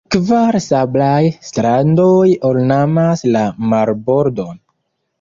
Kvar 0.13 0.55
sablaj 0.67 1.25
strandoj 1.51 2.17
ornamas 2.51 3.25
la 3.39 3.47
marbordon. 3.75 4.63